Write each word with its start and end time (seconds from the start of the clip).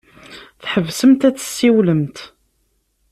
Tḥebsemt 0.63 1.21
ad 1.27 1.35
tessiwlemt. 1.37 2.17